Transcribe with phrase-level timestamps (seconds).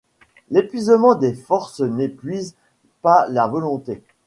[0.49, 2.55] L’épuisement des forces n’épuise
[3.03, 4.01] pas la volonté.